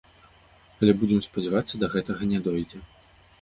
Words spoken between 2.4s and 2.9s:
дойдзе.